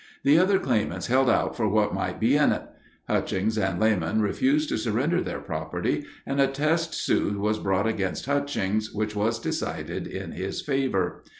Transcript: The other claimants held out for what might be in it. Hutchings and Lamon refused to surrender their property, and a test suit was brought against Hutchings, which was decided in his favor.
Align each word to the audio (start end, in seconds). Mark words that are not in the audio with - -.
The 0.23 0.39
other 0.39 0.57
claimants 0.57 1.05
held 1.05 1.29
out 1.29 1.55
for 1.55 1.69
what 1.69 1.93
might 1.93 2.19
be 2.19 2.35
in 2.35 2.51
it. 2.51 2.63
Hutchings 3.07 3.55
and 3.55 3.79
Lamon 3.79 4.19
refused 4.19 4.69
to 4.69 4.77
surrender 4.79 5.21
their 5.21 5.39
property, 5.39 6.05
and 6.25 6.41
a 6.41 6.47
test 6.47 6.95
suit 6.95 7.37
was 7.37 7.59
brought 7.59 7.85
against 7.85 8.25
Hutchings, 8.25 8.91
which 8.91 9.15
was 9.15 9.37
decided 9.37 10.07
in 10.07 10.31
his 10.31 10.59
favor. 10.59 11.23